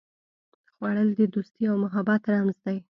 خوړل 0.75 1.09
د 1.19 1.21
دوستي 1.33 1.63
او 1.69 1.75
محبت 1.83 2.21
رمز 2.31 2.57
دی 2.65 2.77